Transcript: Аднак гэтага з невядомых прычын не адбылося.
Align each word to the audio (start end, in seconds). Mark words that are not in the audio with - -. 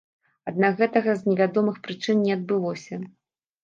Аднак 0.51 0.73
гэтага 0.79 1.15
з 1.21 1.31
невядомых 1.33 1.79
прычын 1.87 2.27
не 2.27 2.31
адбылося. 2.41 2.95